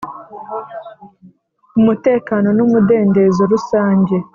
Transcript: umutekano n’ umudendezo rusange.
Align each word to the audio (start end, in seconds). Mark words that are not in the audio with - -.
umutekano 1.79 2.47
n’ 2.57 2.59
umudendezo 2.65 3.41
rusange. 3.51 4.15